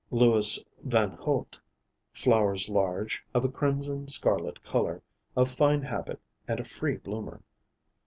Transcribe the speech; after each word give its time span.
Louis 0.09 0.65
Van 0.83 1.15
Houtte, 1.15 1.59
flowers 2.11 2.69
large, 2.69 3.23
of 3.35 3.45
a 3.45 3.49
crimson 3.49 4.07
scarlet 4.07 4.63
color; 4.63 5.03
of 5.37 5.51
fine 5.51 5.83
habit, 5.83 6.19
and 6.47 6.59
a 6.59 6.65
free 6.65 6.97
bloomer. 6.97 7.43